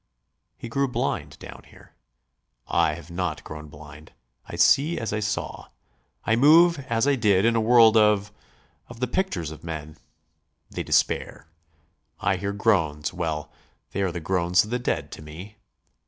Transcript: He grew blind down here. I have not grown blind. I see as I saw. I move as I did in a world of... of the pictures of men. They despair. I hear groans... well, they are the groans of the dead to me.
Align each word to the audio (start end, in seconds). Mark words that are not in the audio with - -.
He 0.57 0.67
grew 0.67 0.87
blind 0.87 1.37
down 1.37 1.61
here. 1.67 1.93
I 2.67 2.95
have 2.95 3.11
not 3.11 3.43
grown 3.43 3.67
blind. 3.67 4.13
I 4.47 4.55
see 4.55 4.97
as 4.97 5.13
I 5.13 5.19
saw. 5.19 5.67
I 6.25 6.35
move 6.35 6.79
as 6.89 7.07
I 7.07 7.13
did 7.13 7.45
in 7.45 7.55
a 7.55 7.61
world 7.61 7.95
of... 7.95 8.31
of 8.87 8.99
the 8.99 9.05
pictures 9.05 9.51
of 9.51 9.63
men. 9.63 9.97
They 10.71 10.81
despair. 10.81 11.45
I 12.19 12.37
hear 12.37 12.51
groans... 12.51 13.13
well, 13.13 13.51
they 13.91 14.01
are 14.01 14.11
the 14.11 14.19
groans 14.19 14.63
of 14.63 14.71
the 14.71 14.79
dead 14.79 15.11
to 15.11 15.21
me. 15.21 15.57